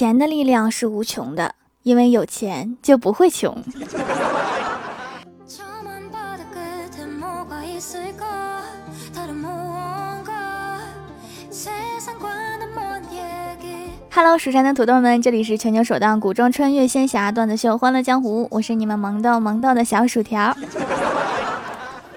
[0.00, 3.62] 钱的力量是无穷的，因为有钱就不会穷。
[14.10, 20.56] Hello，蜀山的土豆们，这里是全球首档古装穿越仙侠段子秀《欢乐江湖》，我是你们萌豆萌豆的小薯条。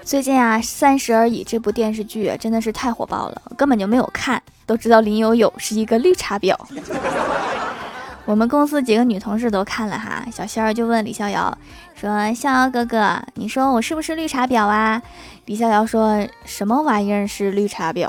[0.02, 6.56] 最近啊，《三十而已》这部电视剧真的是太火爆了，根本就没有看，都知道林有有是一个绿茶婊。
[8.26, 11.56] 我们公司几个女同事都看了哈，小仙儿就问李逍遥
[11.94, 15.02] 说：“逍遥哥哥，你说我是不是绿茶婊啊？”
[15.44, 18.08] 李逍遥说什么玩意儿是绿茶婊？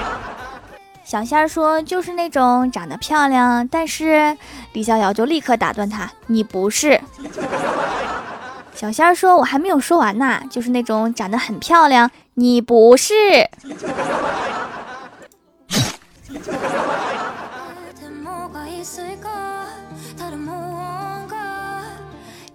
[1.02, 4.36] 小仙儿说就是那种长得漂亮，但是
[4.74, 7.00] 李逍遥就立刻打断他：“你不是。”
[8.74, 13.14] 小仙儿说：“我还没有说完呢，就是那种长得很漂亮，你不是。”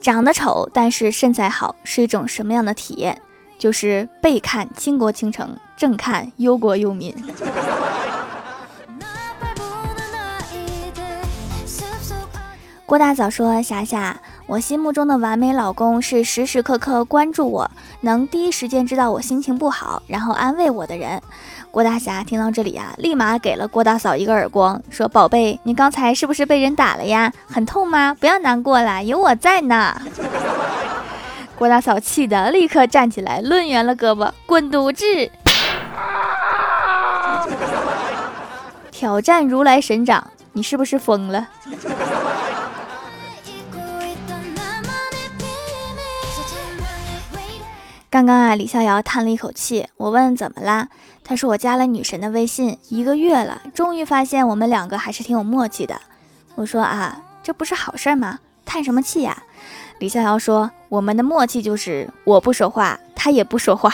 [0.01, 3.21] 长得丑，但是身材好，是一种什么样的体验？
[3.59, 7.15] 就是背看倾国倾城，正看忧国忧民。
[12.87, 14.19] 郭大嫂说：“霞霞，
[14.51, 17.71] 我心目中的完美老公是时时刻刻关注我，
[18.01, 21.21] 能第一时间知道我心情不好，然后安慰我的人。”
[21.71, 27.31] 郭大侠听到这里呀，立马给了郭大嫂一个耳光，说：“宝贝，你刚才是不是被人打了呀？
[27.47, 28.13] 很痛吗？
[28.19, 29.95] 不要难过了，有我在呢。”
[31.57, 35.31] 郭大嫂气得立刻站起来，抡圆了胳膊，滚犊子！
[38.91, 41.47] 挑战如来神掌，你是不是疯了？
[48.11, 49.87] 刚刚啊，李逍遥叹了一口气。
[49.95, 50.89] 我问怎么啦？
[51.23, 55.95] 他说我加了女神的微信一个月了，终于发现我们两个还是挺有默契的。
[56.55, 58.39] 我说啊，这不是好事吗？
[58.65, 59.43] 叹什么气呀？
[59.99, 63.93] 李逍遥说我们的默契就是我不说话，他也不说话。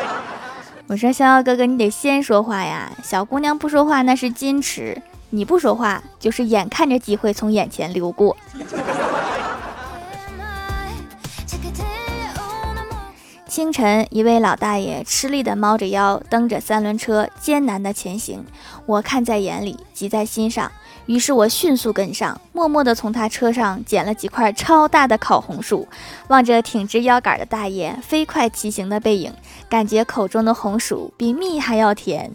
[0.88, 2.92] 我说逍遥哥哥，你得先说话呀。
[3.02, 5.00] 小姑娘不说话那是矜持，
[5.30, 8.36] 你不说话就是眼看着机会从眼前流过。
[13.56, 18.44] 清晨，一位老大爷吃力地猫着腰，蹬着三轮车，艰难地前行。
[18.84, 20.70] 我看在眼里，急在心上。
[21.06, 25.88] 于是我迅速跟上，默默地从他车上捡了几块超大的烤红薯，
[26.28, 29.32] 望着挺直腰杆的大爷飞快骑行的背影，
[29.70, 32.30] 感觉口中的红薯比蜜还要甜。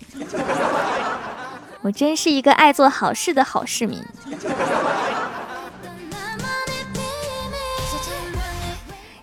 [1.83, 4.03] 我真是一个爱做好事的好市民。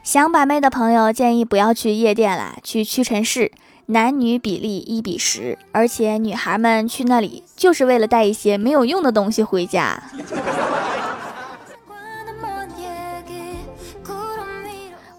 [0.08, 3.52] 想把妹的朋友建议不要去夜店啦，去屈臣氏，
[3.84, 10.02] 男女比例一比十，而且女孩们去那里就是为了带一些没有用的东西回家。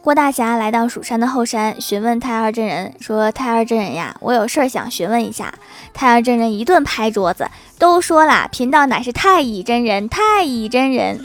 [0.02, 5.54] 郭大侠来到蜀山的后山，询问太二真人说：“太二真人呀，我有事儿想询问一下。”
[5.94, 7.48] 太二真人一顿拍桌子，
[7.78, 11.20] 都说了，贫道乃是太乙真人，太乙真人。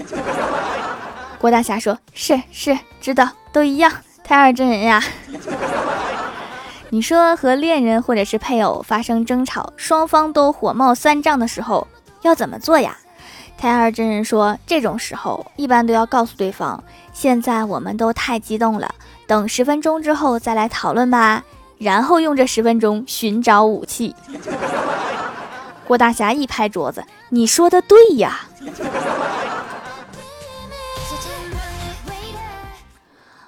[1.45, 3.93] 郭大侠说：“是是，知道。”都一样，
[4.25, 5.05] 太二真人呀！
[6.89, 11.87] 你说和恋人或者是配偶发生争吵，双方都火冒三丈的时候，
[12.23, 12.97] 要怎么做呀？
[13.59, 16.83] 太二真人说，这种时候一般都要告诉对方，
[17.13, 18.95] 现在我们都太激动了，
[19.27, 21.45] 等十分钟之后再来讨论吧。
[21.77, 24.17] 然后用这十分钟寻找武器。
[25.87, 28.47] 郭大侠一拍桌子：“你说的对呀！”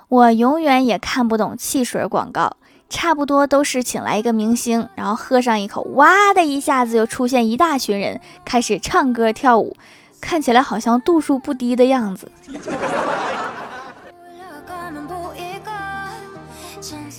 [0.08, 2.56] 我永远也看不懂汽水广告，
[2.88, 9.76] 差不多都是请来一个明星，然后喝上一口，哇的一下子就出现一大群人开始唱歌跳舞，
[10.20, 12.30] 看起来好像度数不低的样子。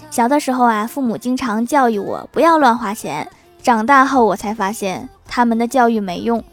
[0.09, 3.29] 小的时候啊，父母经常教育我不要乱花钱，
[3.61, 6.43] 长大后我才发现他们的教育没用，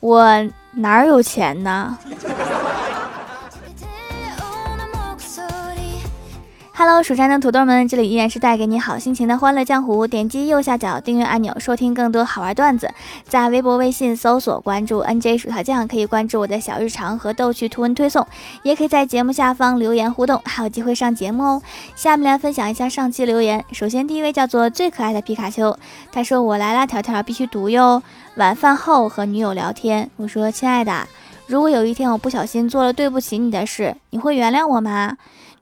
[0.00, 1.98] 我哪有钱呢
[6.78, 10.06] ？Hello，蜀山的土豆们，这里依然是带给你好心情的欢乐江湖。
[10.06, 12.88] 点击右下角订阅按钮，收听更多好玩段子。
[13.24, 18.24] 在微博、微信搜索关注 NJ 薯条酱，可以关注我的小日常和逗趣图文推送，
[18.62, 21.62] 也可以在节目下方留言互动，还有机会上节目哦。
[21.96, 23.64] 下面来分享一下上期留言。
[23.72, 25.76] 首先，第一位叫做最可爱的皮卡丘，
[26.12, 28.00] 他说：“我来啦，条条必须读哟。
[28.36, 31.08] 晚饭后和女友聊天，我说：亲爱的，
[31.48, 35.16] 如果有一天我不小心做了对不起你的事，你会原谅我吗？”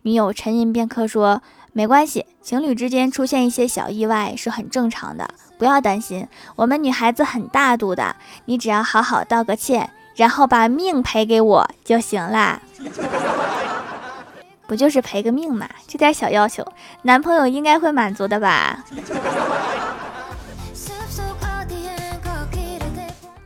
[0.06, 1.42] 女友沉吟片刻说
[1.74, 6.28] ：“没关系，情侣之间出现一些小意外是很正常的，不要担心。
[6.54, 8.14] 我们女孩子很大度的，
[8.44, 12.62] 你只要好好道个歉，然后把命赔给我就行啦。
[14.68, 15.68] 不就是赔个命嘛？
[15.88, 16.64] 这点小要求，
[17.02, 18.84] 男朋友应该会满足的吧？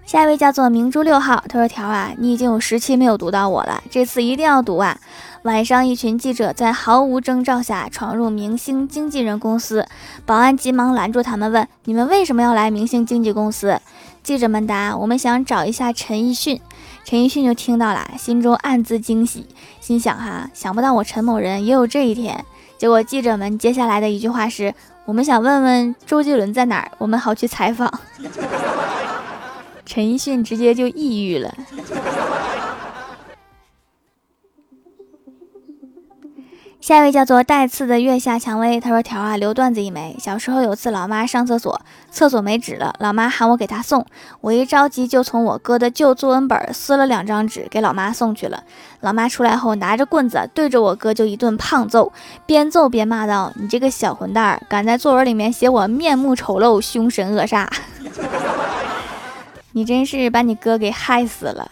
[0.04, 4.98] 下一位叫做明珠六号，他说：“条啊，你已经有十期没有读到我了，这次一定要读啊！”
[5.42, 9.86] 晚上，一群记者在毫无征兆下闯入明星经纪人公司，
[10.26, 13.80] 保安急忙拦住他们，问：“你们为什么要来明星经纪公司？”
[14.22, 16.60] 记者们答：“我们想找一下陈奕迅。”
[17.06, 19.46] 陈奕迅就听到了，心中暗自惊喜，
[19.80, 22.44] 心想：“哈，想不到我陈某人也有这一天。”
[22.76, 24.74] 结果记者们接下来的一句话是
[25.06, 27.90] ：“我们想问问周杰伦在哪儿，我们好去采访。”
[29.86, 31.54] 陈奕迅直接就抑郁了。
[36.80, 40.16] 下一位叫做带刺的月下蔷薇，他说：“条啊，留段子一枚。
[40.18, 41.78] 小时候有次，老妈上厕所，
[42.10, 44.06] 厕所没纸了，老妈喊我给她送。
[44.40, 48.64] 我一着急，就从我哥的旧作文本撕了两张纸给老妈送去了。
[49.00, 52.10] 老妈出来后，拿着棍子对着我哥就一顿胖揍，
[52.46, 57.68] 边揍边骂道：‘你这个小混蛋，敢在作文里面写我面目丑陋、凶神恶煞！’
[59.72, 61.70] 你真是把你哥给害死了。”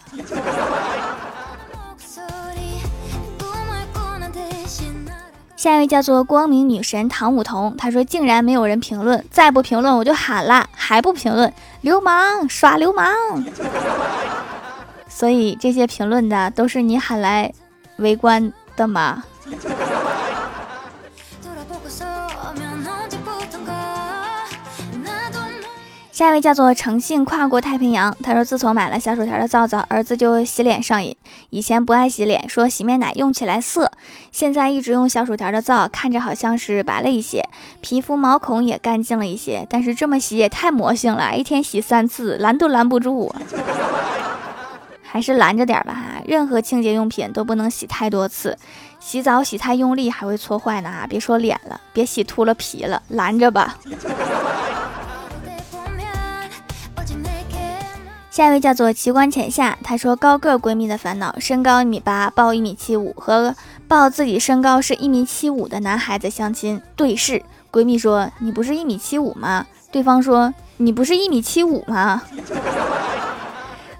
[5.59, 13.13] 下一位叫做光明女神唐舞桐，她说竟然没有人评论，再不评论我就喊了，还不评论，流氓耍流氓。
[15.09, 17.51] 所以这些评论的都是你喊来
[17.97, 19.21] 围观的吗？
[26.19, 31.15] 下一位叫做诚信跨过太平洋，他说自从买了小薯条的皂皂，儿子就洗脸上瘾。
[31.49, 33.89] 以前不爱洗脸，说洗面奶用起来涩，
[34.29, 37.47] 现在一直用小薯条的皂，看着好像是白了一些，
[37.79, 39.65] 皮肤毛孔也干净了一些。
[39.69, 43.33] 但是这么洗也太魔性了，一天洗三次，拦都拦不住。
[45.01, 48.57] 还是拦着点吧哈，任何清洁用品都不能洗太多次，
[48.99, 51.07] 洗澡洗太用力还会搓坏呢哈。
[51.07, 53.77] 别说脸了，别洗秃了皮了，拦着吧。
[58.39, 63.53] 下一位叫做奇观浅夏，她说高个闺蜜的烦恼：身高一米八，报一米七五，和
[63.85, 67.43] 报自己身高是一米七五的男孩子相亲对视。
[67.69, 72.21] 闺蜜说：“你不是一米七五吗？”对方说：“你不是一米七五吗？”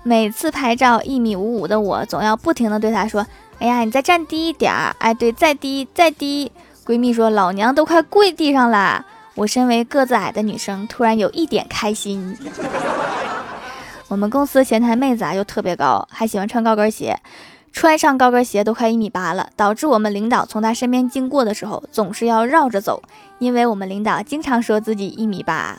[0.03, 3.27] 每次拍照一米五五的我，总要不停的对她说
[3.59, 6.49] ：“哎呀，你再站低一点儿，哎，对，再低，再低。”
[6.87, 9.05] 闺蜜说：“老娘都快跪地上了。”
[9.35, 12.37] 我身为个子矮的女生，突然有一点开心。
[14.09, 17.19] 我们公司前台妹子啊，又特别高，还喜欢穿高跟鞋，
[17.71, 23.03] 穿上高跟鞋都快一米八了，导致我们领导从她身边经过的时候，总是要绕着走，
[23.37, 25.77] 因为我们领导经常说自己一米八。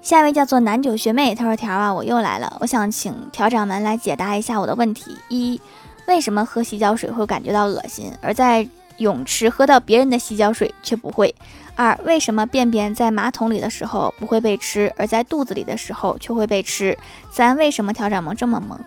[0.00, 5.60] 下一位叫做南九学妹，她说：“条啊，我又来了，我想请调掌门来解答一下我的问题：一，
[6.06, 8.66] 为什么喝洗脚水会感觉到恶心，而在
[8.98, 11.34] 泳池喝到别人的洗脚水却不会？”
[11.74, 16.98] 二，为什么便便在马桶里的时候不会被吃，而在肚子里的时候却会被吃？
[17.30, 18.78] 三，为什么调掌萌这么萌，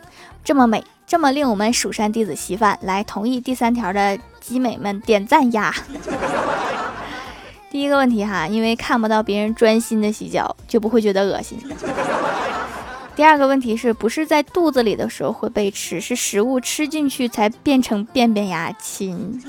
[0.43, 2.77] 这么美，这么令我们蜀山弟子稀饭？
[2.81, 5.73] 来，同意第三条的鸡美们点赞呀！
[7.71, 11.57] 第一个问题哈，因为看不到别人专心的洗脚，就不会觉得恶心。
[13.15, 19.39] 第二个问题是不是在肚子里的时候会被吃，是食物吃进去才变成便便呀，亲。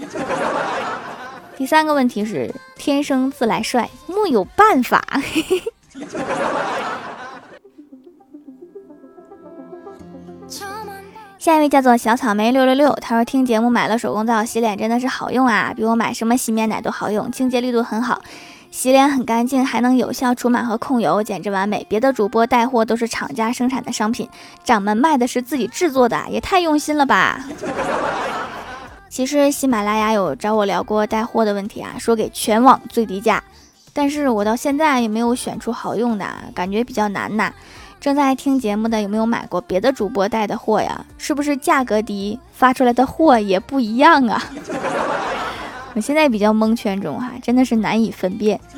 [1.57, 5.03] 第三个问题是天生自来帅，木有办法。
[11.39, 18.23] 下一位叫做小草莓六六六，他说听节目买了手工皂洗脸真的是好用啊，比我买什么洗面奶都好用，清洁力度很好，
[18.73, 21.87] 洗脸很干净，还能有效除螨和控油，简直完美。
[21.91, 24.27] 别的主播带货都是厂家生产的商品，
[24.65, 27.45] 掌门卖的是自己制作的，也太用心了吧。
[29.11, 33.45] 其实喜马拉雅有找我聊过带货的问题啊，说给全网最低价，
[33.93, 37.53] 但是我到现在也没有选出好用的，感觉比较难呐。
[38.01, 41.05] 正在听节目的有没有买过别的主播带的货呀？
[41.19, 44.43] 是不是价格低，发出来的货也不一样啊？
[45.95, 48.61] 我现在比较蒙圈中哈，真的是难以分辨。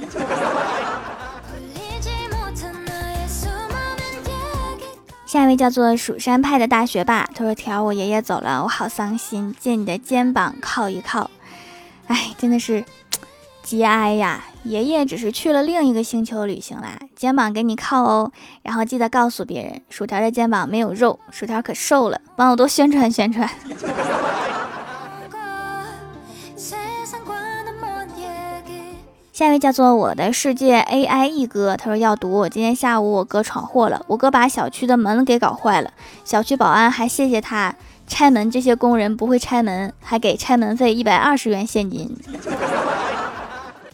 [5.26, 11.28] 下一位叫做蜀山派的大学霸，他说：“条，我爷爷走了，我好伤心，借你的肩膀靠一靠。”
[12.06, 12.85] 哎，真的是
[13.62, 14.44] 节哀呀！
[14.62, 18.30] 爷爷只是去了另一个星球旅行啦，肩膀给你靠哦。
[18.62, 23.50] 然后记得告诉别人，薯条的肩膀没有肉，薯条可瘦了，帮我多宣传宣传。
[29.35, 32.49] 下一位叫做我的世界 AI 一哥，他说要读。
[32.49, 35.91] 今天下午我哥闯祸了，我哥把小区的门给搞坏了，
[36.25, 37.75] 小区保安还谢谢他
[38.07, 42.17] 拆门，这些工人不会拆门，还给拆门费一百二十元现金。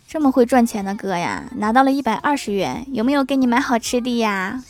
[0.06, 4.62] 这么会赚钱的哥呀，拿到了一百二十元，有没有给你买好吃的呀？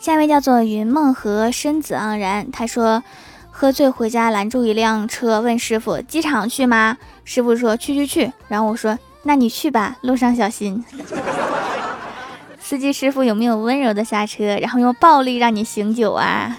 [0.00, 3.04] 下一位叫做云梦和身子盎然，他说。
[3.62, 10.84] 喝醉回家拦住一辆车，问师傅：“机场去吗？”师傅说：“去去去。”然后我说：“那你去吧，路上小心。”
[12.58, 16.58] 司机师傅有没有温柔的下车，然后用暴力让你醒酒啊？